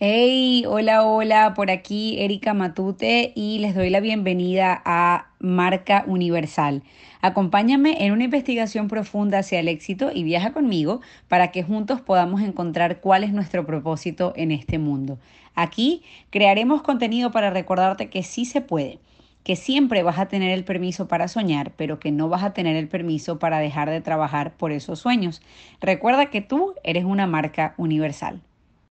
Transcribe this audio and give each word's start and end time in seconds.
Hey, 0.00 0.64
hola, 0.66 1.04
hola, 1.04 1.54
por 1.54 1.70
aquí 1.70 2.16
Erika 2.18 2.52
Matute 2.52 3.32
y 3.36 3.60
les 3.60 3.76
doy 3.76 3.90
la 3.90 4.00
bienvenida 4.00 4.82
a 4.84 5.28
Marca 5.38 6.02
Universal. 6.08 6.82
Acompáñame 7.20 8.04
en 8.04 8.12
una 8.12 8.24
investigación 8.24 8.88
profunda 8.88 9.38
hacia 9.38 9.60
el 9.60 9.68
éxito 9.68 10.10
y 10.12 10.24
viaja 10.24 10.52
conmigo 10.52 11.00
para 11.28 11.52
que 11.52 11.62
juntos 11.62 12.00
podamos 12.00 12.42
encontrar 12.42 13.00
cuál 13.00 13.22
es 13.22 13.32
nuestro 13.32 13.64
propósito 13.64 14.32
en 14.34 14.50
este 14.50 14.80
mundo. 14.80 15.20
Aquí 15.54 16.02
crearemos 16.30 16.82
contenido 16.82 17.30
para 17.30 17.50
recordarte 17.50 18.10
que 18.10 18.24
sí 18.24 18.46
se 18.46 18.60
puede 18.60 18.98
que 19.44 19.56
siempre 19.56 20.02
vas 20.02 20.18
a 20.18 20.26
tener 20.26 20.50
el 20.50 20.64
permiso 20.64 21.06
para 21.06 21.28
soñar, 21.28 21.72
pero 21.76 22.00
que 22.00 22.10
no 22.10 22.30
vas 22.30 22.42
a 22.42 22.54
tener 22.54 22.76
el 22.76 22.88
permiso 22.88 23.38
para 23.38 23.58
dejar 23.58 23.90
de 23.90 24.00
trabajar 24.00 24.54
por 24.56 24.72
esos 24.72 24.98
sueños. 24.98 25.42
Recuerda 25.82 26.30
que 26.30 26.40
tú 26.40 26.74
eres 26.82 27.04
una 27.04 27.26
marca 27.26 27.74
universal. 27.76 28.40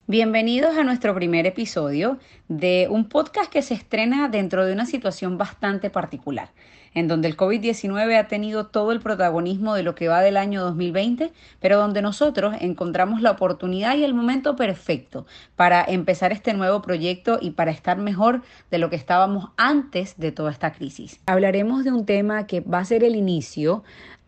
Bienvenidos 0.05 0.77
a 0.77 0.83
nuestro 0.83 1.15
primer 1.15 1.45
episodio 1.45 2.19
de 2.49 2.87
un 2.89 3.07
podcast 3.07 3.49
que 3.49 3.61
se 3.61 3.73
estrena 3.73 4.27
dentro 4.27 4.65
de 4.65 4.73
una 4.73 4.85
situación 4.85 5.37
bastante 5.37 5.89
particular, 5.89 6.49
en 6.93 7.07
donde 7.07 7.29
el 7.29 7.37
COVID-19 7.37 8.19
ha 8.19 8.27
tenido 8.27 8.65
todo 8.65 8.91
el 8.91 8.99
protagonismo 8.99 9.75
de 9.75 9.83
lo 9.83 9.95
que 9.95 10.09
va 10.09 10.19
del 10.19 10.35
año 10.35 10.61
2020, 10.61 11.31
pero 11.61 11.77
donde 11.77 12.01
nosotros 12.01 12.53
encontramos 12.59 13.21
la 13.21 13.31
oportunidad 13.31 13.95
y 13.95 14.03
el 14.03 14.13
momento 14.13 14.57
perfecto 14.57 15.25
para 15.55 15.85
empezar 15.85 16.33
este 16.33 16.53
nuevo 16.53 16.81
proyecto 16.81 17.39
y 17.41 17.51
para 17.51 17.71
estar 17.71 17.97
mejor 17.97 18.41
de 18.71 18.79
lo 18.79 18.89
que 18.89 18.97
estábamos 18.97 19.51
antes 19.55 20.17
de 20.17 20.33
toda 20.33 20.51
esta 20.51 20.73
crisis. 20.73 21.21
Hablaremos 21.25 21.85
de 21.85 21.93
un 21.93 22.05
tema 22.05 22.45
que 22.45 22.59
va 22.59 22.79
a 22.79 22.85
ser 22.85 23.05
el 23.05 23.15
inicio 23.15 23.85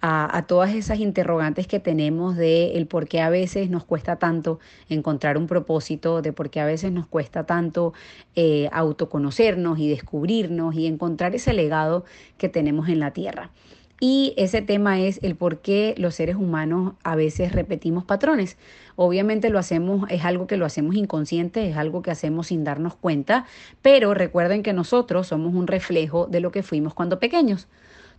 a, 0.08 0.46
todas 0.48 0.76
esas 0.76 1.00
interrogantes 1.00 1.66
que 1.66 1.80
tenemos 1.80 2.36
de 2.36 2.78
el 2.78 2.86
por 2.86 3.08
qué 3.08 3.22
a 3.22 3.30
veces 3.30 3.72
nos 3.72 3.84
cuesta 3.84 4.18
tanto 4.18 4.60
encontrar 4.88 5.38
un 5.38 5.48
propósito, 5.48 6.22
de 6.22 6.32
por 6.32 6.52
qué 6.52 6.60
a 6.60 6.66
veces 6.66 6.92
nos 6.92 7.08
cuesta 7.08 7.46
tanto 7.46 7.94
eh, 8.36 8.70
autoconocernos 8.72 9.80
y 9.80 9.90
descubrirnos 9.90 10.76
y 10.76 10.86
encontrar 10.86 11.34
ese 11.34 11.54
legado 11.54 12.06
que 12.38 12.50
tenemos 12.50 12.88
en 12.88 13.00
la 13.00 13.12
tierra. 13.12 13.50
Y 14.00 14.34
ese 14.38 14.62
tema 14.62 15.00
es 15.00 15.20
el 15.24 15.36
por 15.36 15.62
qué 15.62 15.96
los 15.98 16.16
seres 16.16 16.36
humanos 16.36 16.94
a 17.04 17.16
veces 17.16 17.54
repetimos 17.54 18.04
patrones. 18.04 18.58
Obviamente 18.98 19.50
lo 19.50 19.58
hacemos, 19.58 20.08
es 20.12 20.24
algo 20.26 20.46
que 20.48 20.58
lo 20.58 20.66
hacemos 20.66 20.96
inconsciente, 20.96 21.68
es 21.70 21.78
algo 21.78 22.02
que 22.02 22.12
hacemos 22.12 22.48
sin 22.48 22.64
darnos 22.64 22.96
cuenta, 22.96 23.46
pero 23.82 24.14
recuerden 24.14 24.62
que 24.62 24.74
nosotros 24.74 25.28
somos 25.28 25.56
un 25.56 25.66
reflejo 25.66 26.28
de 26.28 26.42
lo 26.42 26.52
que 26.52 26.62
fuimos 26.62 26.94
cuando 26.94 27.20
pequeños. 27.20 27.68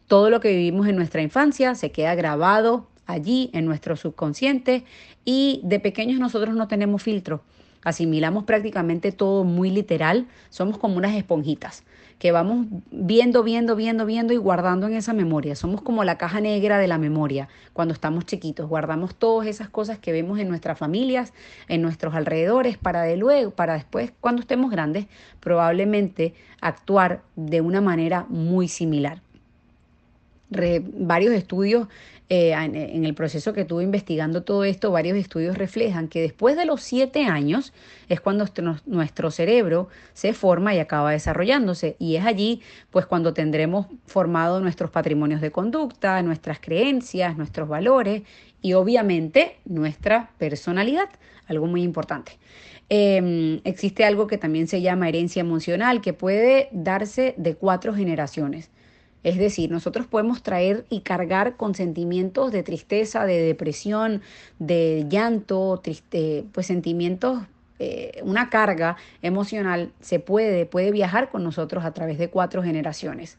Todo 0.07 0.31
lo 0.31 0.39
que 0.39 0.51
vivimos 0.51 0.87
en 0.87 0.95
nuestra 0.95 1.21
infancia 1.21 1.75
se 1.75 1.91
queda 1.91 2.15
grabado 2.15 2.87
allí 3.07 3.51
en 3.53 3.65
nuestro 3.65 3.97
subconsciente 3.97 4.85
y 5.25 5.61
de 5.65 5.81
pequeños 5.81 6.21
nosotros 6.21 6.55
no 6.55 6.69
tenemos 6.69 7.03
filtro. 7.03 7.43
Asimilamos 7.83 8.45
prácticamente 8.45 9.11
todo 9.11 9.43
muy 9.43 9.71
literal, 9.71 10.27
somos 10.49 10.79
como 10.79 10.97
unas 10.97 11.15
esponjitas 11.15 11.85
que 12.19 12.33
vamos 12.33 12.67
viendo, 12.91 13.43
viendo, 13.43 13.77
viendo, 13.77 14.07
viendo 14.07 14.33
y 14.33 14.37
guardando 14.37 14.87
en 14.87 14.95
esa 14.95 15.13
memoria. 15.13 15.55
Somos 15.55 15.83
como 15.83 16.03
la 16.03 16.19
caja 16.19 16.41
negra 16.41 16.79
de 16.79 16.87
la 16.87 16.99
memoria 16.99 17.49
cuando 17.73 17.93
estamos 17.93 18.25
chiquitos. 18.27 18.69
Guardamos 18.69 19.15
todas 19.17 19.47
esas 19.49 19.69
cosas 19.69 19.99
que 19.99 20.13
vemos 20.13 20.39
en 20.39 20.49
nuestras 20.49 20.79
familias, 20.79 21.33
en 21.69 21.83
nuestros 21.83 22.15
alrededores, 22.15 22.79
para 22.79 23.03
de 23.03 23.17
luego, 23.17 23.51
para 23.51 23.75
después, 23.75 24.13
cuando 24.21 24.41
estemos 24.41 24.71
grandes, 24.71 25.07
probablemente 25.41 26.35
actuar 26.61 27.23
de 27.37 27.61
una 27.61 27.81
manera 27.81 28.25
muy 28.29 28.69
similar 28.69 29.26
varios 30.49 31.35
estudios 31.35 31.89
eh, 32.29 32.53
en, 32.53 33.05
el 33.05 33.15
proceso 33.15 33.53
que 33.53 33.65
tuve 33.65 33.85
investigando 33.85 34.43
todo 34.43 34.65
esto, 34.65 34.91
varios 34.91 35.17
estudios 35.17 35.57
reflejan 35.57 36.09
que 36.09 36.21
después 36.21 36.57
de 36.57 36.65
los 36.65 36.83
siete 36.83 37.25
años 37.25 37.73
es 38.09 38.21
cuando 38.21 38.47
nuestro 38.85 39.31
cerebro 39.31 39.89
se 40.13 40.33
forma 40.33 40.75
y 40.75 40.81
acaba 40.81 41.13
desarrollándose. 41.13 41.95
Y 42.01 42.17
es 42.17 42.25
allí, 42.25 42.63
pues, 42.91 43.07
cuando 43.07 43.33
tendremos 43.33 43.87
formado 44.07 44.61
nuestros 44.61 44.91
patrimonios 44.91 45.41
de 45.41 45.53
conducta, 45.53 46.21
nuestras 46.23 46.59
creencias, 46.59 47.37
nuestros 47.37 47.69
valores 47.69 48.23
y 48.61 48.73
obviamente 48.73 49.59
nuestra 49.65 50.31
personalidad, 50.39 51.09
algo 51.47 51.67
muy 51.67 51.83
importante. 51.85 52.39
Em, 52.89 53.61
existe 53.65 54.05
algo 54.05 54.27
que 54.27 54.39
también 54.39 54.67
se 54.67 54.81
llama 54.81 55.09
herencia 55.09 55.41
emocional, 55.41 56.01
que 56.01 56.13
puede 56.13 56.69
darse 56.73 57.35
de 57.37 57.55
cuatro 57.55 57.95
generaciones. 57.95 58.71
Es 59.23 59.39
decir, 59.39 59.71
nosotros 59.71 60.07
podemos 60.07 60.43
traer 60.43 60.87
y 60.89 61.01
cargar 61.01 61.57
con 61.57 61.75
sentimientos 61.75 62.53
de 62.53 62.63
tristeza, 62.63 63.27
de 63.27 63.41
depresión, 63.41 64.23
de 64.59 65.07
llanto, 65.09 65.81
triste, 65.83 66.45
pues 66.53 66.67
sentimientos 66.67 67.41
eh, 67.79 68.21
una 68.23 68.49
carga 68.49 68.97
emocional 69.21 69.93
se 70.01 70.19
puede, 70.19 70.65
puede 70.65 70.91
viajar 70.93 71.29
con 71.31 71.45
nosotros 71.45 71.85
a 71.85 71.93
través 71.93 72.19
de 72.19 72.29
cuatro 72.29 72.63
generaciones. 72.63 73.39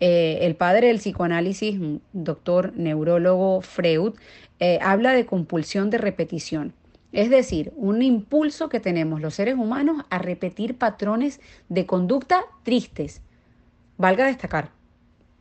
Eh, 0.00 0.38
el 0.42 0.56
padre 0.56 0.88
del 0.88 0.98
psicoanálisis, 0.98 1.78
doctor 2.12 2.72
neurólogo 2.76 3.60
Freud, 3.60 4.14
eh, 4.58 4.78
habla 4.82 5.12
de 5.12 5.24
compulsión 5.24 5.90
de 5.90 5.98
repetición. 5.98 6.72
Es 7.12 7.30
decir, 7.30 7.72
un 7.76 8.02
impulso 8.02 8.68
que 8.68 8.80
tenemos 8.80 9.20
los 9.20 9.34
seres 9.34 9.54
humanos 9.54 10.04
a 10.10 10.18
repetir 10.18 10.76
patrones 10.76 11.40
de 11.68 11.86
conducta 11.86 12.42
tristes. 12.64 13.22
Valga 13.96 14.26
destacar, 14.26 14.70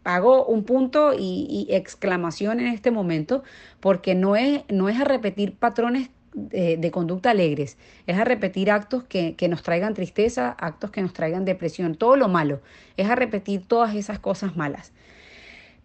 hago 0.05 0.45
un 0.45 0.63
punto 0.63 1.13
y, 1.17 1.67
exclamación 1.69 2.59
en 2.61 2.67
este 2.67 2.91
momento 2.91 3.43
porque 3.81 4.15
no 4.15 4.35
es, 4.35 4.61
no 4.69 4.87
es 4.87 4.99
a 5.01 5.03
repetir 5.03 5.57
patrones 5.57 6.09
de, 6.33 6.91
conducta 6.91 7.31
alegres, 7.31 7.77
es 8.07 8.17
a 8.17 8.23
repetir 8.23 8.69
actos 8.69 9.03
que, 9.03 9.35
que, 9.35 9.47
nos 9.47 9.63
traigan 9.63 9.93
tristeza, 9.93 10.55
actos 10.59 10.91
que 10.91 11.01
nos 11.01 11.13
traigan 11.13 11.43
depresión, 11.43 11.95
todo 11.95 12.17
lo 12.17 12.27
malo, 12.27 12.61
es 12.97 13.09
a 13.09 13.15
repetir 13.15 13.65
todas 13.65 13.95
esas 13.95 14.19
cosas 14.19 14.55
malas. 14.55 14.93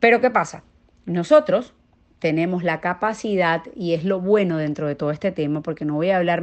Pero 0.00 0.20
¿qué 0.20 0.30
pasa? 0.30 0.64
Nosotros 1.06 1.72
tenemos 2.18 2.62
la 2.62 2.80
capacidad, 2.80 3.62
y 3.74 3.94
es 3.94 4.04
lo 4.04 4.20
bueno 4.20 4.58
dentro 4.58 4.86
de 4.86 4.94
todo 4.94 5.10
este 5.10 5.32
tema, 5.32 5.62
porque 5.62 5.84
no 5.84 5.94
voy 5.94 6.10
a 6.10 6.18
hablar 6.18 6.42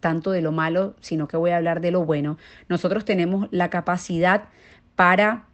tanto 0.00 0.32
de 0.32 0.42
lo 0.42 0.50
malo, 0.50 0.96
sino 1.00 1.28
que 1.28 1.36
voy 1.36 1.50
a 1.50 1.58
hablar 1.58 1.80
de 1.80 1.92
lo 1.92 2.04
bueno, 2.04 2.38
nosotros 2.68 3.04
tenemos 3.04 3.48
la 3.50 3.70
capacidad 3.70 4.48
para 4.96 5.44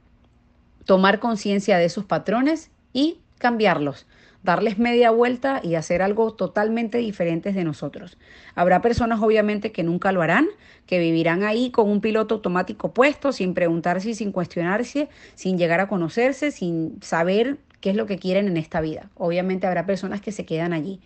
tomar 0.88 1.18
conciencia 1.18 1.76
de 1.76 1.90
sus 1.90 2.06
patrones 2.06 2.70
y 2.94 3.18
cambiarlos, 3.36 4.06
darles 4.42 4.78
media 4.78 5.10
vuelta 5.10 5.60
y 5.62 5.74
hacer 5.74 6.00
algo 6.00 6.32
totalmente 6.32 6.96
diferente 6.96 7.52
de 7.52 7.62
nosotros. 7.62 8.16
Habrá 8.54 8.80
personas 8.80 9.20
obviamente 9.20 9.70
que 9.70 9.82
nunca 9.82 10.12
lo 10.12 10.22
harán, 10.22 10.46
que 10.86 10.98
vivirán 10.98 11.42
ahí 11.42 11.70
con 11.70 11.90
un 11.90 12.00
piloto 12.00 12.36
automático 12.36 12.94
puesto, 12.94 13.32
sin 13.32 13.52
preguntarse 13.52 14.08
y 14.08 14.14
sin 14.14 14.32
cuestionarse, 14.32 15.10
sin 15.34 15.58
llegar 15.58 15.80
a 15.80 15.88
conocerse, 15.88 16.52
sin 16.52 16.96
saber 17.02 17.58
qué 17.82 17.90
es 17.90 17.96
lo 17.96 18.06
que 18.06 18.18
quieren 18.18 18.48
en 18.48 18.56
esta 18.56 18.80
vida. 18.80 19.10
Obviamente 19.14 19.66
habrá 19.66 19.84
personas 19.84 20.22
que 20.22 20.32
se 20.32 20.46
quedan 20.46 20.72
allí. 20.72 21.00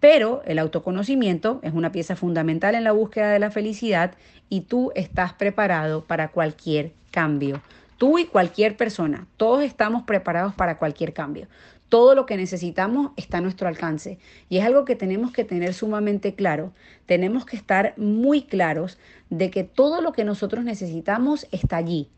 Pero 0.00 0.42
el 0.44 0.58
autoconocimiento 0.58 1.60
es 1.62 1.72
una 1.72 1.92
pieza 1.92 2.14
fundamental 2.14 2.74
en 2.74 2.84
la 2.84 2.92
búsqueda 2.92 3.32
de 3.32 3.38
la 3.38 3.50
felicidad 3.50 4.16
y 4.50 4.60
tú 4.60 4.92
estás 4.94 5.32
preparado 5.32 6.04
para 6.04 6.28
cualquier 6.28 6.92
cambio. 7.10 7.62
Tú 7.98 8.18
y 8.18 8.24
cualquier 8.24 8.76
persona, 8.76 9.26
todos 9.36 9.62
estamos 9.62 10.02
preparados 10.02 10.54
para 10.54 10.78
cualquier 10.78 11.12
cambio. 11.12 11.46
Todo 11.88 12.14
lo 12.14 12.26
que 12.26 12.36
necesitamos 12.36 13.12
está 13.16 13.38
a 13.38 13.40
nuestro 13.40 13.68
alcance 13.68 14.18
y 14.48 14.58
es 14.58 14.64
algo 14.64 14.84
que 14.84 14.96
tenemos 14.96 15.30
que 15.30 15.44
tener 15.44 15.74
sumamente 15.74 16.34
claro. 16.34 16.72
Tenemos 17.06 17.46
que 17.46 17.56
estar 17.56 17.94
muy 17.96 18.42
claros 18.42 18.98
de 19.30 19.50
que 19.50 19.62
todo 19.62 20.00
lo 20.00 20.12
que 20.12 20.24
nosotros 20.24 20.64
necesitamos 20.64 21.46
está 21.52 21.76
allí, 21.76 22.08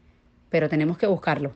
pero 0.49 0.71
tenemos 0.71 0.97
que 0.97 1.07
buscarlo. 1.07 1.55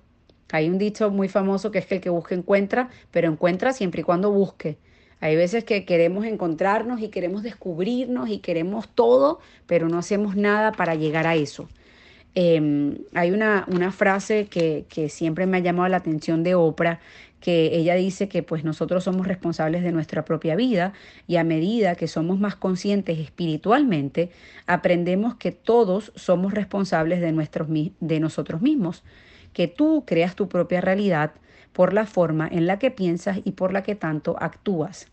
Hay 0.52 0.68
un 0.68 0.76
dicho 0.76 1.10
muy 1.10 1.28
famoso 1.28 1.70
que 1.70 1.78
es 1.78 1.86
que 1.86 1.94
el 1.94 2.00
que 2.00 2.10
busca 2.10 2.34
encuentra, 2.34 2.90
pero 3.10 3.28
encuentra 3.28 3.72
siempre 3.72 4.02
y 4.02 4.04
cuando 4.04 4.30
busque. 4.30 4.76
Hay 5.20 5.36
veces 5.36 5.64
que 5.64 5.84
queremos 5.84 6.24
encontrarnos 6.24 7.00
y 7.00 7.08
queremos 7.08 7.42
descubrirnos 7.42 8.28
y 8.28 8.38
queremos 8.38 8.88
todo, 8.88 9.38
pero 9.66 9.88
no 9.88 9.98
hacemos 9.98 10.36
nada 10.36 10.72
para 10.72 10.94
llegar 10.94 11.26
a 11.26 11.36
eso. 11.36 11.68
Em, 12.34 12.98
hay 13.14 13.32
una, 13.32 13.66
una 13.68 13.90
frase 13.90 14.46
que, 14.46 14.84
que, 14.88 15.08
siempre 15.08 15.46
me 15.46 15.56
ha 15.56 15.60
llamado 15.60 15.88
la 15.88 15.96
atención 15.96 16.44
de 16.44 16.54
Oprah, 16.54 17.00
que 17.40 17.74
ella 17.76 17.94
dice 17.94 18.28
que 18.28 18.42
pues 18.42 18.64
nosotros 18.64 19.04
somos 19.04 19.26
responsables 19.26 19.82
de 19.82 19.92
nuestra 19.92 20.24
propia 20.24 20.54
vida 20.54 20.92
y 21.26 21.36
a 21.36 21.44
medida 21.44 21.94
que 21.96 22.06
somos 22.06 22.38
más 22.38 22.54
conscientes 22.54 23.18
espiritualmente, 23.18 24.30
aprendemos 24.66 25.34
que 25.36 25.50
todos 25.50 26.12
somos 26.14 26.52
responsables 26.54 27.20
de, 27.20 27.32
nuestros, 27.32 27.68
de 27.68 28.20
nosotros 28.20 28.60
mismos, 28.60 29.02
que 29.52 29.68
tú 29.68 30.04
creas 30.06 30.36
tu 30.36 30.48
propia 30.48 30.80
realidad 30.80 31.32
por 31.72 31.92
la 31.92 32.06
forma 32.06 32.48
en 32.50 32.66
la 32.66 32.78
que 32.78 32.90
piensas 32.90 33.38
y 33.44 33.52
por 33.52 33.72
la 33.72 33.82
que 33.82 33.94
tanto 33.94 34.36
actúas. 34.40 35.09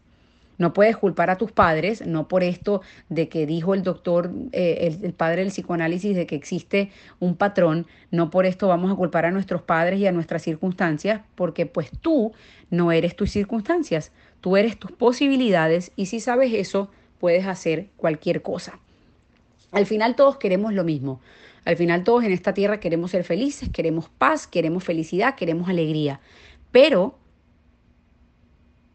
No 0.57 0.73
puedes 0.73 0.97
culpar 0.97 1.29
a 1.29 1.37
tus 1.37 1.51
padres, 1.51 2.05
no 2.05 2.27
por 2.27 2.43
esto 2.43 2.81
de 3.09 3.29
que 3.29 3.45
dijo 3.45 3.73
el 3.73 3.83
doctor, 3.83 4.31
eh, 4.51 4.97
el, 5.01 5.13
padre 5.13 5.43
del 5.43 5.51
psicoanálisis, 5.51 6.15
de 6.15 6.25
que 6.25 6.35
existe 6.35 6.91
un 7.19 7.35
patrón, 7.35 7.85
no 8.11 8.29
por 8.29 8.45
esto 8.45 8.67
vamos 8.67 8.91
a 8.91 8.95
culpar 8.95 9.25
a 9.25 9.31
nuestros 9.31 9.61
padres 9.61 9.99
y 9.99 10.07
a 10.07 10.11
nuestras 10.11 10.41
circunstancias, 10.41 11.21
porque 11.35 11.65
pues 11.65 11.91
tú 12.01 12.33
no 12.71 12.91
eres 12.91 13.15
tus 13.15 13.31
circunstancias, 13.31 14.11
tú 14.41 14.57
eres 14.57 14.77
tus 14.77 14.91
posibilidades 14.91 15.91
y 15.95 16.07
si 16.07 16.19
sabes 16.19 16.53
eso, 16.53 16.89
puedes 17.19 17.45
hacer 17.45 17.87
cualquier 17.97 18.41
cosa. 18.41 18.79
Al 19.71 19.85
final 19.85 20.15
todos 20.15 20.37
queremos 20.37 20.73
lo 20.73 20.83
mismo. 20.83 21.19
Al 21.65 21.75
final 21.75 22.03
todos 22.03 22.23
en 22.23 22.31
esta 22.31 22.53
tierra 22.53 22.79
queremos 22.79 23.11
ser 23.11 23.23
felices, 23.25 23.69
queremos 23.69 24.09
paz, 24.09 24.47
queremos 24.47 24.83
felicidad, 24.83 25.35
queremos 25.35 25.67
alegría. 25.67 26.21
Pero 26.71 27.17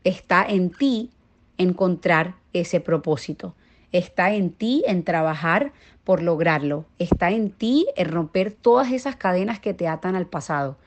está 0.04 0.44
en 0.44 0.70
ti 0.70 1.10
encontrar 1.58 2.34
ese 2.52 2.80
propósito. 2.80 3.54
Está 3.92 4.32
en 4.32 4.50
ti 4.50 4.82
en 4.86 5.04
trabajar 5.04 5.72
por 6.04 6.22
lograrlo. 6.22 6.86
Está 6.98 7.30
en 7.30 7.50
ti 7.50 7.86
en 7.96 8.08
romper 8.08 8.52
todas 8.52 8.90
esas 8.92 9.16
cadenas 9.16 9.60
que 9.60 9.74
te 9.74 9.86
atan 9.86 10.16
al 10.16 10.26
pasado. 10.26 10.78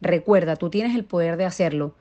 Recuerda, 0.00 0.56
tú 0.56 0.70
tienes 0.70 0.94
el 0.94 1.04
poder 1.04 1.36
de 1.36 1.44
hacerlo. 1.44 1.94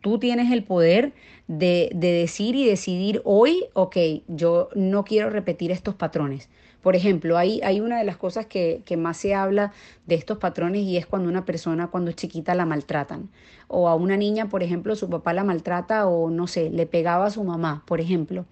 Tú 0.00 0.18
tienes 0.18 0.52
el 0.52 0.62
poder 0.62 1.14
de, 1.48 1.90
de, 1.94 2.12
decir 2.12 2.54
y 2.54 2.66
decidir 2.66 3.22
hoy, 3.24 3.64
ok, 3.72 3.96
yo 4.28 4.68
no 4.74 5.04
quiero 5.04 5.30
repetir 5.30 5.70
estos 5.72 5.94
patrones. 5.94 6.48
Por 6.86 6.94
ejemplo, 6.94 7.36
hay, 7.36 7.60
hay 7.64 7.80
una 7.80 7.98
de 7.98 8.04
las 8.04 8.16
cosas 8.16 8.46
que, 8.46 8.82
que, 8.84 8.96
más 8.96 9.16
se 9.16 9.34
habla 9.34 9.72
de 10.06 10.14
estos 10.14 10.38
patrones 10.38 10.82
y 10.82 10.96
es 10.96 11.04
cuando 11.04 11.28
una 11.28 11.44
persona 11.44 11.88
cuando 11.88 12.10
es 12.10 12.16
chiquita 12.16 12.54
la 12.54 12.64
maltratan. 12.64 13.28
O 13.66 13.88
a 13.88 13.96
una 13.96 14.16
niña, 14.16 14.48
por 14.48 14.62
ejemplo, 14.62 14.94
su 14.94 15.10
papá 15.10 15.32
la 15.32 15.42
maltrata 15.42 16.06
o 16.06 16.30
no 16.30 16.46
sé, 16.46 16.70
le 16.70 16.86
pegaba 16.86 17.26
a 17.26 17.30
su 17.30 17.42
mamá, 17.42 17.82
por 17.86 18.00
ejemplo. 18.00 18.46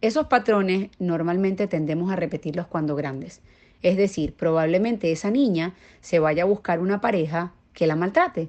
Esos 0.00 0.28
patrones 0.28 0.88
normalmente 0.98 1.66
tendemos 1.66 2.10
a 2.10 2.16
repetirlos 2.16 2.66
cuando 2.66 2.96
grandes. 2.96 3.42
Es 3.82 3.98
decir, 3.98 4.32
probablemente 4.32 5.12
esa 5.12 5.30
niña 5.30 5.74
se 6.00 6.20
vaya 6.20 6.44
a 6.44 6.46
buscar 6.46 6.80
una 6.80 7.02
pareja 7.02 7.52
que 7.74 7.86
la 7.86 7.96
maltrate 7.96 8.48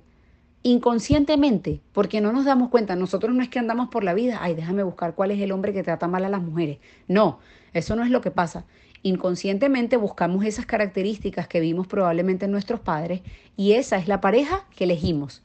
inconscientemente, 0.64 1.82
porque 1.94 2.22
no 2.22 2.32
nos 2.32 2.46
damos 2.46 2.70
cuenta. 2.70 2.96
Nosotros 2.96 3.34
no 3.34 3.42
es 3.42 3.50
que 3.50 3.60
andamos 3.60 3.90
por 3.90 4.04
la 4.04 4.14
vida, 4.14 4.40
ay, 4.42 4.56
déjame 4.56 4.84
buscar 4.84 5.16
cuál 5.16 5.32
es 5.32 5.40
el 5.40 5.52
hombre 5.52 5.74
que 5.74 5.84
trata 5.84 6.08
mal 6.08 6.26
a 6.26 6.30
las 6.30 6.42
mujeres. 6.42 6.80
No, 7.08 7.40
eso 7.74 7.96
no 7.96 8.04
es 8.04 8.10
lo 8.10 8.22
que 8.22 8.32
pasa. 8.32 8.66
Inconscientemente 9.02 9.98
buscamos 9.98 10.46
esas 10.46 10.66
características 10.66 11.48
que 11.48 11.60
vimos 11.60 11.88
probablemente 11.88 12.46
en 12.46 12.52
nuestros 12.52 12.80
padres 12.80 13.22
y 13.56 13.74
esa 13.74 13.98
es 13.98 14.08
la 14.08 14.22
pareja 14.22 14.66
que 14.76 14.84
elegimos. 14.84 15.42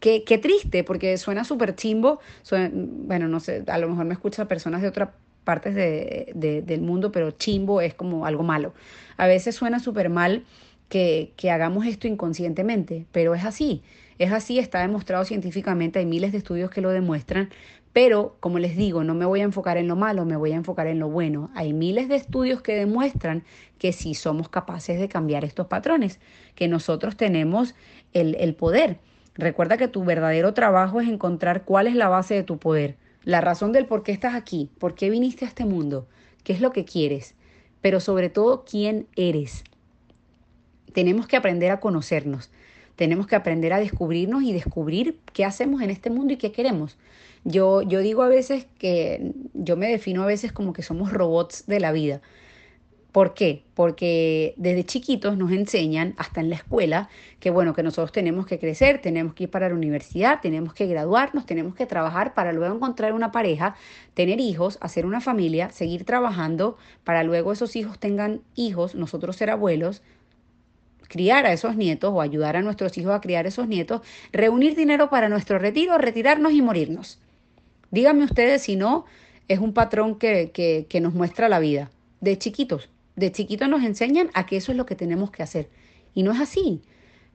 Qué, 0.00 0.24
qué 0.24 0.38
triste, 0.38 0.84
porque 0.84 1.18
suena 1.18 1.44
súper 1.44 1.74
chimbo. 1.74 2.20
bueno, 2.50 3.28
no 3.28 3.40
sé, 3.40 3.64
a 3.66 3.78
lo 3.78 3.88
mejor 3.88 4.04
me 4.04 4.14
escuchan 4.14 4.46
personas 4.46 4.80
de 4.80 4.88
otras 4.88 5.10
partes 5.44 5.74
de, 5.74 6.62
del 6.64 6.80
mundo, 6.82 7.10
pero 7.10 7.30
chimbo 7.30 7.80
es 7.80 7.94
como 7.94 8.26
algo 8.26 8.42
malo. 8.42 8.74
A 9.16 9.26
veces 9.26 9.54
suena 9.54 9.80
súper 9.80 10.08
mal 10.10 10.44
que, 10.88 11.32
que 11.36 11.50
hagamos 11.50 11.86
esto 11.86 12.06
inconscientemente, 12.06 13.06
pero 13.12 13.34
es 13.34 13.44
así. 13.44 13.82
Es 14.18 14.32
así, 14.32 14.58
está 14.58 14.80
demostrado 14.80 15.24
científicamente, 15.24 16.00
hay 16.00 16.06
miles 16.06 16.32
de 16.32 16.38
estudios 16.38 16.70
que 16.70 16.80
lo 16.80 16.90
demuestran, 16.90 17.50
pero 17.92 18.36
como 18.40 18.58
les 18.58 18.76
digo, 18.76 19.04
no 19.04 19.14
me 19.14 19.26
voy 19.26 19.40
a 19.40 19.44
enfocar 19.44 19.76
en 19.76 19.88
lo 19.88 19.96
malo, 19.96 20.24
me 20.24 20.36
voy 20.36 20.52
a 20.52 20.56
enfocar 20.56 20.86
en 20.86 20.98
lo 20.98 21.08
bueno. 21.08 21.50
Hay 21.54 21.72
miles 21.72 22.08
de 22.08 22.16
estudios 22.16 22.62
que 22.62 22.74
demuestran 22.74 23.44
que 23.78 23.92
sí 23.92 24.14
somos 24.14 24.48
capaces 24.48 25.00
de 25.00 25.08
cambiar 25.08 25.44
estos 25.44 25.66
patrones, 25.66 26.20
que 26.54 26.68
nosotros 26.68 27.16
tenemos 27.16 27.74
el, 28.12 28.34
el 28.36 28.54
poder. 28.54 28.98
Recuerda 29.34 29.76
que 29.76 29.88
tu 29.88 30.04
verdadero 30.04 30.52
trabajo 30.52 31.00
es 31.00 31.08
encontrar 31.08 31.64
cuál 31.64 31.86
es 31.86 31.94
la 31.94 32.08
base 32.08 32.34
de 32.34 32.42
tu 32.42 32.58
poder, 32.58 32.96
la 33.24 33.40
razón 33.40 33.72
del 33.72 33.86
por 33.86 34.02
qué 34.02 34.12
estás 34.12 34.34
aquí, 34.34 34.70
por 34.78 34.94
qué 34.94 35.10
viniste 35.10 35.44
a 35.44 35.48
este 35.48 35.64
mundo, 35.64 36.08
qué 36.44 36.52
es 36.52 36.60
lo 36.60 36.72
que 36.72 36.84
quieres, 36.84 37.34
pero 37.80 38.00
sobre 38.00 38.30
todo 38.30 38.64
quién 38.64 39.06
eres. 39.16 39.64
Tenemos 40.92 41.26
que 41.26 41.36
aprender 41.36 41.70
a 41.70 41.80
conocernos, 41.80 42.50
tenemos 42.98 43.28
que 43.28 43.36
aprender 43.36 43.72
a 43.72 43.78
descubrirnos 43.78 44.42
y 44.42 44.52
descubrir 44.52 45.20
qué 45.32 45.44
hacemos 45.44 45.82
en 45.82 45.90
este 45.90 46.10
mundo 46.10 46.32
y 46.32 46.36
qué 46.36 46.50
queremos. 46.50 46.98
Yo, 47.44 47.80
yo 47.82 48.00
digo 48.00 48.22
a 48.22 48.28
veces 48.28 48.66
que 48.76 49.34
yo 49.54 49.76
me 49.76 49.88
defino 49.88 50.24
a 50.24 50.26
veces 50.26 50.50
como 50.50 50.72
que 50.72 50.82
somos 50.82 51.12
robots 51.12 51.64
de 51.68 51.78
la 51.78 51.92
vida. 51.92 52.20
¿Por 53.12 53.34
qué? 53.34 53.62
Porque 53.74 54.52
desde 54.56 54.82
chiquitos 54.82 55.36
nos 55.36 55.52
enseñan, 55.52 56.14
hasta 56.18 56.40
en 56.40 56.50
la 56.50 56.56
escuela, 56.56 57.08
que 57.38 57.50
bueno, 57.50 57.72
que 57.72 57.84
nosotros 57.84 58.10
tenemos 58.10 58.46
que 58.46 58.58
crecer, 58.58 59.00
tenemos 59.00 59.32
que 59.32 59.44
ir 59.44 59.50
para 59.50 59.68
la 59.68 59.76
universidad, 59.76 60.40
tenemos 60.42 60.74
que 60.74 60.86
graduarnos, 60.88 61.46
tenemos 61.46 61.76
que 61.76 61.86
trabajar 61.86 62.34
para 62.34 62.52
luego 62.52 62.74
encontrar 62.74 63.12
una 63.12 63.30
pareja, 63.30 63.76
tener 64.14 64.40
hijos, 64.40 64.76
hacer 64.80 65.06
una 65.06 65.20
familia, 65.20 65.70
seguir 65.70 66.04
trabajando 66.04 66.76
para 67.04 67.22
luego 67.22 67.52
esos 67.52 67.76
hijos 67.76 68.00
tengan 68.00 68.42
hijos, 68.56 68.96
nosotros 68.96 69.36
ser 69.36 69.50
abuelos, 69.50 70.02
criar 71.08 71.46
a 71.46 71.52
esos 71.52 71.76
nietos 71.76 72.12
o 72.14 72.20
ayudar 72.20 72.56
a 72.56 72.62
nuestros 72.62 72.96
hijos 72.98 73.12
a 73.12 73.20
criar 73.20 73.46
a 73.46 73.48
esos 73.48 73.66
nietos, 73.66 74.02
reunir 74.32 74.76
dinero 74.76 75.10
para 75.10 75.28
nuestro 75.28 75.58
retiro, 75.58 75.98
retirarnos 75.98 76.52
y 76.52 76.62
morirnos. 76.62 77.18
Díganme 77.90 78.24
ustedes 78.24 78.62
si 78.62 78.76
no, 78.76 79.06
es 79.48 79.58
un 79.58 79.72
patrón 79.72 80.18
que, 80.18 80.50
que, 80.52 80.86
que 80.88 81.00
nos 81.00 81.14
muestra 81.14 81.48
la 81.48 81.58
vida. 81.58 81.90
De 82.20 82.38
chiquitos, 82.38 82.90
de 83.16 83.32
chiquitos 83.32 83.68
nos 83.68 83.82
enseñan 83.82 84.30
a 84.34 84.46
que 84.46 84.56
eso 84.56 84.72
es 84.72 84.78
lo 84.78 84.86
que 84.86 84.94
tenemos 84.94 85.30
que 85.30 85.42
hacer. 85.42 85.68
Y 86.14 86.22
no 86.22 86.32
es 86.32 86.40
así. 86.40 86.82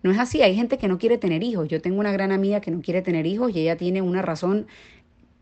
No 0.04 0.12
es 0.12 0.20
así. 0.20 0.42
Hay 0.42 0.56
gente 0.56 0.78
que 0.78 0.88
no 0.88 0.98
quiere 0.98 1.18
tener 1.18 1.44
hijos. 1.44 1.68
Yo 1.68 1.81
tengo 1.81 2.00
una 2.00 2.12
gran 2.12 2.31
amiga 2.31 2.62
que 2.62 2.72
no 2.72 2.81
quiere 2.81 3.02
tener 3.02 3.25
hijos 3.25 3.56
y 3.56 3.62
ella 3.62 3.78
tiene 3.78 4.02
una 4.02 4.22
razón 4.22 4.68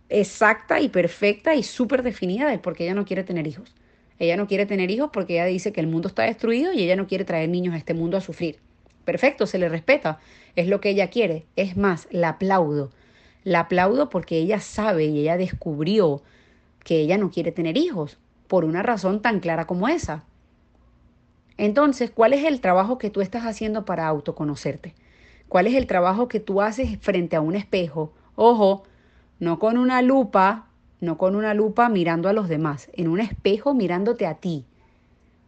exacta 0.09 0.79
y 0.79 0.89
perfecta 0.89 1.55
y 1.55 1.63
súper 1.63 2.03
definida 2.03 2.49
de 2.49 2.59
por 2.59 2.75
qué 2.75 2.83
ella 2.85 2.95
no 2.95 3.05
quiere 3.05 3.23
tener 3.23 3.47
hijos. 3.47 3.73
Ella 4.21 4.37
no 4.37 4.45
quiere 4.45 4.67
tener 4.67 4.91
hijos 4.91 5.09
porque 5.11 5.33
ella 5.33 5.45
dice 5.45 5.73
que 5.73 5.79
el 5.81 5.87
mundo 5.87 6.07
está 6.07 6.21
destruido 6.21 6.71
y 6.73 6.83
ella 6.83 6.95
no 6.95 7.07
quiere 7.07 7.25
traer 7.25 7.49
niños 7.49 7.73
a 7.73 7.77
este 7.77 7.95
mundo 7.95 8.17
a 8.17 8.21
sufrir. 8.21 8.59
Perfecto, 9.03 9.47
se 9.47 9.57
le 9.57 9.67
respeta. 9.67 10.19
Es 10.55 10.67
lo 10.67 10.79
que 10.79 10.91
ella 10.91 11.09
quiere. 11.09 11.47
Es 11.55 11.75
más, 11.75 12.07
la 12.11 12.29
aplaudo. 12.29 12.91
La 13.43 13.61
aplaudo 13.61 14.11
porque 14.11 14.37
ella 14.37 14.59
sabe 14.59 15.05
y 15.05 15.21
ella 15.21 15.37
descubrió 15.37 16.21
que 16.83 16.99
ella 16.99 17.17
no 17.17 17.31
quiere 17.31 17.51
tener 17.51 17.77
hijos 17.77 18.19
por 18.47 18.63
una 18.63 18.83
razón 18.83 19.23
tan 19.23 19.39
clara 19.39 19.65
como 19.65 19.87
esa. 19.87 20.23
Entonces, 21.57 22.11
¿cuál 22.11 22.33
es 22.33 22.45
el 22.45 22.61
trabajo 22.61 22.99
que 22.99 23.09
tú 23.09 23.21
estás 23.21 23.45
haciendo 23.45 23.85
para 23.85 24.05
autoconocerte? 24.05 24.93
¿Cuál 25.47 25.65
es 25.65 25.73
el 25.73 25.87
trabajo 25.87 26.27
que 26.27 26.39
tú 26.39 26.61
haces 26.61 26.95
frente 26.99 27.37
a 27.37 27.41
un 27.41 27.55
espejo? 27.55 28.13
Ojo, 28.35 28.83
no 29.39 29.57
con 29.57 29.79
una 29.79 30.03
lupa 30.03 30.67
no 31.01 31.17
con 31.17 31.35
una 31.35 31.53
lupa 31.53 31.89
mirando 31.89 32.29
a 32.29 32.33
los 32.33 32.47
demás, 32.47 32.89
en 32.93 33.07
un 33.09 33.19
espejo 33.19 33.73
mirándote 33.73 34.25
a 34.25 34.35
ti, 34.35 34.65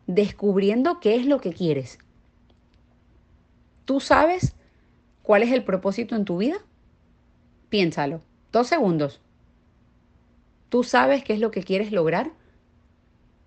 descubriendo 0.07 0.99
qué 0.99 1.15
es 1.15 1.25
lo 1.25 1.39
que 1.39 1.53
quieres. 1.53 1.99
¿Tú 3.85 3.99
sabes 3.99 4.55
cuál 5.21 5.43
es 5.43 5.51
el 5.51 5.63
propósito 5.63 6.15
en 6.15 6.25
tu 6.25 6.37
vida? 6.37 6.57
Piénsalo. 7.69 8.21
Dos 8.51 8.67
segundos. 8.67 9.21
¿Tú 10.69 10.83
sabes 10.83 11.23
qué 11.23 11.33
es 11.33 11.39
lo 11.39 11.51
que 11.51 11.63
quieres 11.63 11.91
lograr? 11.91 12.31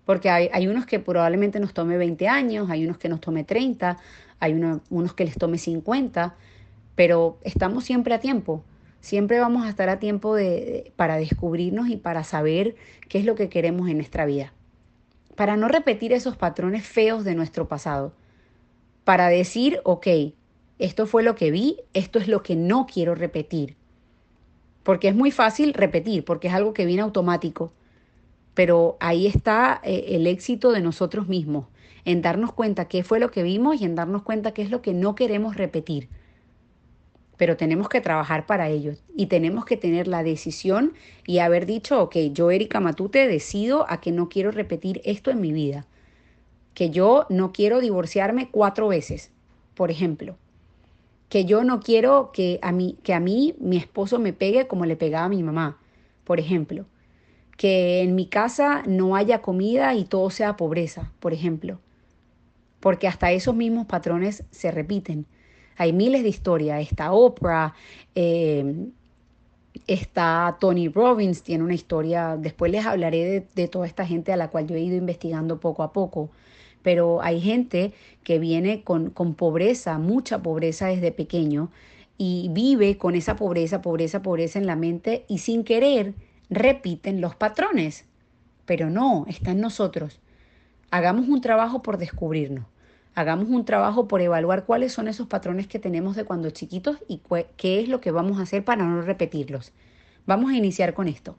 Porque 0.05 0.29
hay, 0.29 0.67
unos 0.67 0.85
que 0.85 0.99
probablemente 0.99 1.59
nos 1.59 1.73
tome 1.73 1.97
20 1.97 2.29
años, 2.29 2.69
hay 2.69 2.85
unos 2.85 2.97
que 2.97 3.09
nos 3.09 3.19
tome 3.19 3.43
30, 3.43 3.97
hay 4.39 4.53
unos 4.53 5.13
que 5.13 5.25
les 5.25 5.37
tome 5.37 5.57
50, 5.57 6.35
pero 6.95 7.37
estamos 7.43 7.83
siempre 7.83 8.13
a 8.13 8.19
tiempo. 8.19 8.63
Siempre 9.01 9.39
vamos 9.39 9.65
a 9.65 9.69
estar 9.69 9.89
a 9.89 9.99
tiempo 9.99 10.35
de, 10.35 10.91
para 10.95 11.17
descubrirnos 11.17 11.89
y 11.89 11.97
para 11.97 12.23
saber 12.23 12.75
qué 13.07 13.19
es 13.19 13.25
lo 13.25 13.35
que 13.35 13.49
queremos 13.49 13.89
en 13.89 13.97
nuestra 13.97 14.25
vida. 14.25 14.53
Para 15.35 15.55
no 15.55 15.67
repetir 15.67 16.13
esos 16.13 16.35
patrones 16.35 16.85
feos 16.85 17.23
de 17.23 17.35
nuestro 17.35 17.67
pasado. 17.67 18.13
Para 19.03 19.29
decir, 19.29 19.79
ok, 19.83 20.07
esto 20.79 21.05
fue 21.05 21.23
lo 21.23 21.35
que 21.35 21.51
vi, 21.51 21.77
esto 21.93 22.19
es 22.19 22.27
lo 22.27 22.43
que 22.43 22.55
no 22.55 22.85
quiero 22.85 23.15
repetir. 23.15 23.75
Porque 24.83 25.09
es 25.09 25.15
muy 25.15 25.31
fácil 25.31 25.73
repetir, 25.73 26.25
porque 26.25 26.47
es 26.47 26.53
algo 26.53 26.73
que 26.73 26.85
viene 26.85 27.03
automático. 27.03 27.71
Pero 28.53 28.97
ahí 28.99 29.27
está 29.27 29.79
eh, 29.83 30.05
el 30.09 30.25
éxito 30.27 30.71
de 30.71 30.81
nosotros 30.81 31.27
mismos, 31.27 31.67
en 32.03 32.21
darnos 32.21 32.51
cuenta 32.51 32.87
qué 32.87 33.03
fue 33.03 33.19
lo 33.19 33.29
que 33.29 33.43
vimos 33.43 33.79
y 33.79 33.85
en 33.85 33.95
darnos 33.95 34.23
cuenta 34.23 34.53
qué 34.53 34.63
es 34.63 34.71
lo 34.71 34.81
que 34.81 34.93
no 34.93 35.13
queremos 35.13 35.55
repetir 35.55 36.09
pero 37.37 37.55
tenemos 37.55 37.87
que 37.87 38.01
trabajar 38.01 38.45
para 38.45 38.67
ello 38.67 38.93
y 39.15 39.27
tenemos 39.27 39.63
que 39.65 39.77
tener 39.77 40.07
la 40.07 40.23
decisión 40.23 40.93
y 41.25 41.39
haber 41.39 41.65
dicho, 41.65 42.01
ok, 42.01 42.15
yo 42.33 42.51
Erika 42.51 42.79
Matute 42.79 43.27
decido 43.27 43.85
a 43.89 44.01
que 44.01 44.11
no 44.11 44.27
quiero 44.27 44.51
repetir 44.51 45.01
esto 45.05 45.31
en 45.31 45.39
mi 45.39 45.53
vida, 45.53 45.85
que 46.73 46.89
yo 46.89 47.25
no 47.29 47.51
quiero 47.53 47.79
divorciarme 47.79 48.49
cuatro 48.49 48.87
veces, 48.87 49.31
por 49.75 49.91
ejemplo, 49.91 50.35
que 51.29 51.45
yo 51.45 51.63
no 51.63 51.79
quiero 51.79 52.31
que 52.31 52.59
a 52.61 52.71
mí, 52.71 52.97
que 53.03 53.13
a 53.13 53.19
mí 53.19 53.55
mi 53.59 53.77
esposo 53.77 54.19
me 54.19 54.33
pegue 54.33 54.67
como 54.67 54.85
le 54.85 54.95
pegaba 54.95 55.25
a 55.25 55.29
mi 55.29 55.43
mamá, 55.43 55.79
por 56.23 56.39
ejemplo, 56.39 56.85
que 57.55 58.01
en 58.01 58.15
mi 58.15 58.27
casa 58.27 58.83
no 58.87 59.15
haya 59.15 59.41
comida 59.41 59.93
y 59.93 60.05
todo 60.05 60.29
sea 60.29 60.57
pobreza, 60.57 61.11
por 61.19 61.33
ejemplo, 61.33 61.79
porque 62.79 63.07
hasta 63.07 63.31
esos 63.31 63.55
mismos 63.55 63.87
patrones 63.87 64.43
se 64.51 64.71
repiten 64.71 65.25
hay 65.77 65.93
miles 65.93 66.23
de 66.23 66.29
historias. 66.29 66.81
Está 66.81 67.11
Oprah, 67.13 67.73
eh, 68.15 68.87
está 69.87 70.57
Tony 70.59 70.89
Robbins, 70.89 71.43
tiene 71.43 71.63
una 71.63 71.73
historia. 71.73 72.37
Después 72.37 72.71
les 72.71 72.85
hablaré 72.85 73.47
de, 73.53 73.67
toda 73.67 73.87
esta 73.87 74.05
gente 74.05 74.33
a 74.33 74.37
la 74.37 74.49
cual 74.49 74.67
yo 74.67 74.75
he 74.75 74.81
ido 74.81 74.97
investigando 74.97 75.59
poco 75.59 75.83
a 75.83 75.93
poco. 75.93 76.29
Pero 76.81 77.21
hay 77.21 77.41
gente 77.41 77.93
que 78.23 78.39
viene 78.39 78.83
con, 78.83 79.09
con 79.09 79.35
pobreza, 79.35 79.97
mucha 79.99 80.41
pobreza 80.41 80.87
desde 80.87 81.11
pequeño, 81.11 81.69
y 82.17 82.49
vive 82.51 82.97
con 82.97 83.15
esa 83.15 83.35
pobreza, 83.35 83.81
pobreza, 83.81 84.21
pobreza 84.21 84.57
en 84.59 84.65
la 84.65 84.75
mente 84.75 85.25
y 85.27 85.39
sin 85.39 85.63
querer 85.63 86.15
repiten 86.49 87.21
los 87.21 87.35
patrones. 87.35 88.05
Pero 88.65 88.89
no, 88.89 89.25
está 89.27 89.51
en 89.51 89.61
nosotros. 89.61 90.19
hagamos 90.89 91.27
un 91.27 91.41
trabajo 91.41 91.81
por 91.81 91.97
descubrirnos. 91.97 92.65
Hagamos 93.17 93.49
un 93.49 93.65
trabajo 93.65 94.07
por 94.07 94.21
evaluar 94.21 94.65
cuáles 94.65 94.93
son 94.93 95.07
esos 95.07 95.25
patrones 95.25 95.65
que 95.65 95.79
tenemos 95.79 96.15
de 96.15 96.23
cuando 96.23 96.51
chiquitos 96.51 96.99
y 97.07 97.23
qué 97.55 97.79
es 97.79 97.89
lo 97.89 97.99
que 97.99 98.11
vamos 98.11 98.37
a 98.37 98.43
hacer 98.43 98.63
para 98.63 98.85
no 98.85 99.01
repetirlos. 99.01 99.73
Vamos 100.27 100.51
a 100.51 100.55
iniciar 100.55 100.93
con 100.93 101.07
esto. 101.07 101.35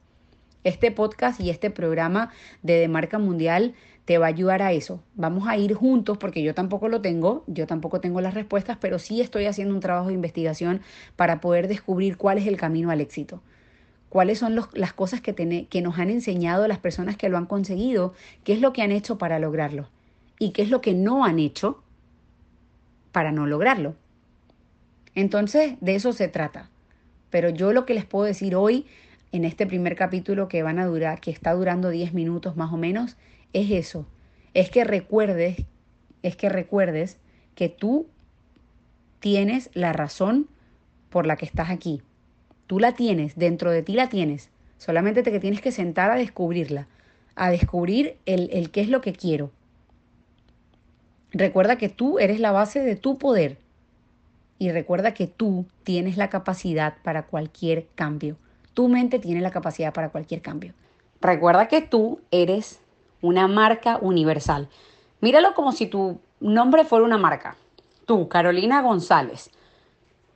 Este 0.65 0.91
podcast 0.91 1.41
y 1.41 1.51
este 1.51 1.71
programa 1.71 2.33
de, 2.65 2.81
de 2.81 2.89
marca 2.89 3.21
mundial 3.21 3.75
te 4.07 4.19
va 4.19 4.27
a 4.27 4.31
ayudar 4.31 4.61
a 4.61 4.73
eso. 4.73 5.05
Vamos 5.15 5.47
a 5.47 5.57
ir 5.57 5.73
juntos 5.75 6.19
porque 6.19 6.43
yo 6.43 6.53
tampoco 6.53 6.89
lo 6.89 7.01
tengo, 7.01 7.45
yo 7.47 7.69
tampoco 7.69 8.01
tengo 8.01 8.21
las 8.21 8.35
respuestas, 8.35 8.77
pero 8.81 8.99
sí 8.99 9.21
estoy 9.21 9.47
haciendo 9.47 9.73
un 9.73 9.81
trabajo 9.81 10.09
de 10.09 10.15
investigación 10.15 10.81
para 11.15 11.41
poder 11.41 11.69
descubrir 11.69 12.17
cuál 12.17 12.39
es 12.39 12.49
el 12.49 12.57
camino 12.57 12.91
al 12.91 13.01
éxito. 13.01 13.41
Cuáles 14.09 14.41
son 14.41 14.57
las 14.73 14.93
cosas 14.95 15.21
que, 15.21 15.69
que 15.71 15.81
nos 15.83 15.97
han 16.01 16.11
enseñado 16.11 16.67
las 16.67 16.81
personas 16.81 17.17
que 17.17 17.29
lo 17.29 17.39
han 17.39 17.47
conseguido, 17.47 18.15
qué 18.43 18.53
es 18.53 18.61
lo 18.61 18.73
que 18.73 18.83
han 18.83 18.91
hecho 18.91 19.17
para 19.17 19.39
lograrlo 19.39 19.89
y 20.39 20.51
qué 20.51 20.63
es 20.63 20.71
lo 20.71 20.81
que 20.81 20.95
no 20.95 21.25
han 21.25 21.39
hecho 21.39 21.83
para 23.13 23.33
no 23.33 23.47
lograrlo. 23.47 23.97
Entonces, 25.15 25.75
de 25.81 25.95
eso 25.95 26.13
se 26.13 26.29
trata. 26.29 26.71
Pero 27.31 27.51
yo 27.51 27.73
lo 27.73 27.85
que 27.85 27.95
les 27.95 28.05
puedo 28.05 28.25
decir 28.25 28.55
hoy, 28.55 28.87
en 29.33 29.45
este 29.45 29.67
primer 29.67 29.97
capítulo 29.97 30.49
que 30.49 30.63
van 30.63 30.79
a 30.79 30.87
durar, 30.87 31.21
que 31.21 31.31
está 31.31 31.53
durando 31.53 31.91
10 31.91 32.15
minutos 32.15 32.57
más 32.57 32.73
o 32.73 32.77
menos, 32.77 33.17
es 33.53 33.71
eso. 33.71 34.07
Es 34.55 34.71
que 34.71 34.85
recuerdes, 34.85 35.65
es 36.23 36.37
que 36.37 36.49
recuerdes 36.49 37.19
que 37.55 37.69
tú 37.69 38.07
tienes 39.21 39.71
la 39.75 39.93
razón 39.93 40.49
por 41.11 41.27
la 41.27 41.37
que 41.37 41.47
estás 41.47 41.71
aquí. 41.71 42.03
Tú 42.67 42.79
la 42.79 42.93
tienes, 42.93 43.37
dentro 43.37 43.71
de 43.71 43.83
ti 43.83 43.95
la 43.95 44.09
tienes. 44.09 44.51
Solamente 44.77 45.23
te 45.23 45.33
que 45.33 45.41
tienes 45.41 45.61
que 45.61 45.73
sentar 45.73 46.11
a 46.11 46.17
descubrirla, 46.17 46.87
a 47.35 47.51
descubrir 47.51 48.17
el, 48.27 48.51
el 48.53 48.71
qué 48.71 48.83
es 48.83 48.89
lo 48.89 49.01
que 49.01 49.13
quiero. 49.13 49.51
Recuerda 51.39 51.77
que 51.77 51.89
tú 51.89 52.19
eres 52.19 52.41
la 52.41 52.51
base 52.51 52.81
de 52.81 52.97
tu 52.97 53.17
poder 53.17 53.59
y 54.59 54.73
recuerda 54.73 55.15
que 55.15 55.29
tú 55.29 55.67
tienes 55.85 56.17
la 56.17 56.31
capacidad 56.31 56.97
para 57.05 57.27
cualquier 57.27 57.87
cambio. 57.95 58.37
Tu 58.75 58.89
mente 58.89 59.21
tiene 59.21 59.41
la 59.41 59.53
capacidad 59.53 59.95
para 59.95 60.09
cualquier 60.09 60.43
cambio. 60.43 60.75
Recuerda 61.21 61.69
que 61.69 61.81
tú 61.81 62.19
eres 62.33 62.81
una 63.23 63.47
marca 63.47 63.99
universal. 64.03 64.69
Míralo 65.21 65.55
como 65.55 65.71
si 65.71 65.87
tu 65.87 66.19
nombre 66.41 66.85
fuera 66.85 67.05
una 67.05 67.19
marca. 67.19 67.57
Tú, 68.05 68.29
Carolina 68.29 68.83
González, 68.83 69.51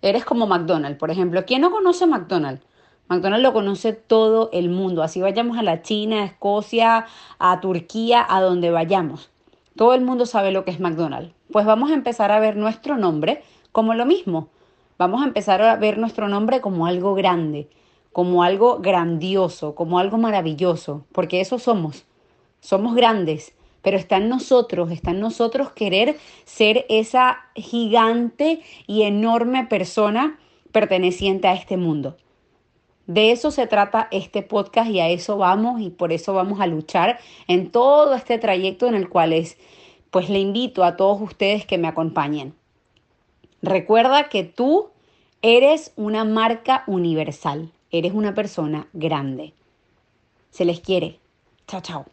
eres 0.02 0.24
como 0.24 0.46
McDonald's, 0.46 1.00
por 1.00 1.10
ejemplo. 1.10 1.44
¿Quién 1.44 1.62
no 1.62 1.72
conoce 1.72 2.06
McDonald's? 2.06 2.64
McDonald's 3.08 3.42
lo 3.42 3.52
conoce 3.52 3.92
todo 3.92 4.50
el 4.52 4.68
mundo. 4.68 5.02
Así 5.02 5.20
vayamos 5.20 5.58
a 5.58 5.64
la 5.64 5.82
China, 5.82 6.22
a 6.22 6.26
Escocia, 6.26 7.06
a 7.40 7.60
Turquía, 7.60 8.24
a 8.28 8.40
donde 8.40 8.70
vayamos. 8.70 9.31
Todo 9.76 9.94
el 9.94 10.02
mundo 10.02 10.26
sabe 10.26 10.52
lo 10.52 10.64
que 10.64 10.70
es 10.70 10.80
McDonald's. 10.80 11.34
Pues 11.50 11.64
vamos 11.64 11.90
a 11.90 11.94
empezar 11.94 12.30
a 12.30 12.40
ver 12.40 12.56
nuestro 12.56 12.96
nombre 12.96 13.42
como 13.72 13.94
lo 13.94 14.04
mismo. 14.04 14.48
Vamos 14.98 15.22
a 15.22 15.26
empezar 15.26 15.62
a 15.62 15.76
ver 15.76 15.98
nuestro 15.98 16.28
nombre 16.28 16.60
como 16.60 16.86
algo 16.86 17.14
grande, 17.14 17.68
como 18.12 18.42
algo 18.42 18.78
grandioso, 18.78 19.74
como 19.74 19.98
algo 19.98 20.18
maravilloso, 20.18 21.06
porque 21.12 21.40
eso 21.40 21.58
somos. 21.58 22.04
Somos 22.60 22.94
grandes, 22.94 23.54
pero 23.80 23.96
está 23.96 24.18
en 24.18 24.28
nosotros, 24.28 24.90
está 24.90 25.10
en 25.10 25.20
nosotros 25.20 25.72
querer 25.72 26.16
ser 26.44 26.86
esa 26.88 27.38
gigante 27.54 28.62
y 28.86 29.02
enorme 29.02 29.64
persona 29.64 30.38
perteneciente 30.70 31.48
a 31.48 31.54
este 31.54 31.76
mundo. 31.76 32.16
De 33.06 33.32
eso 33.32 33.50
se 33.50 33.66
trata 33.66 34.08
este 34.10 34.42
podcast 34.42 34.90
y 34.90 35.00
a 35.00 35.08
eso 35.08 35.36
vamos 35.36 35.80
y 35.80 35.90
por 35.90 36.12
eso 36.12 36.34
vamos 36.34 36.60
a 36.60 36.66
luchar 36.66 37.18
en 37.48 37.70
todo 37.70 38.14
este 38.14 38.38
trayecto 38.38 38.86
en 38.86 38.94
el 38.94 39.08
cual 39.08 39.32
es, 39.32 39.58
pues 40.10 40.28
le 40.28 40.38
invito 40.38 40.84
a 40.84 40.96
todos 40.96 41.20
ustedes 41.20 41.66
que 41.66 41.78
me 41.78 41.88
acompañen. 41.88 42.54
Recuerda 43.60 44.28
que 44.28 44.44
tú 44.44 44.90
eres 45.40 45.92
una 45.96 46.24
marca 46.24 46.84
universal, 46.86 47.72
eres 47.90 48.12
una 48.12 48.34
persona 48.34 48.88
grande. 48.92 49.52
Se 50.50 50.64
les 50.64 50.80
quiere. 50.80 51.18
Chao, 51.66 51.80
chao. 51.80 52.11